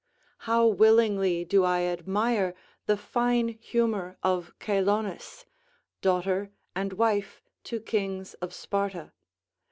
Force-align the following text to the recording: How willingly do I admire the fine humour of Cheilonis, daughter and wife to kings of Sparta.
How 0.49 0.65
willingly 0.65 1.45
do 1.45 1.63
I 1.63 1.81
admire 1.83 2.55
the 2.87 2.97
fine 2.97 3.49
humour 3.49 4.17
of 4.23 4.51
Cheilonis, 4.59 5.45
daughter 6.01 6.49
and 6.75 6.93
wife 6.93 7.43
to 7.65 7.79
kings 7.79 8.33
of 8.33 8.51
Sparta. 8.51 9.11